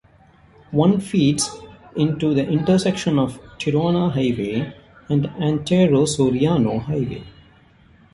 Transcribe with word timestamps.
One 0.71 0.99
feeds 0.99 1.55
into 1.95 2.33
the 2.33 2.43
intersection 2.49 3.19
of 3.19 3.39
Tirona 3.59 4.11
Highway 4.11 4.73
and 5.09 5.27
Antero 5.39 6.05
Soriano 6.05 6.81
Highway. 6.81 7.23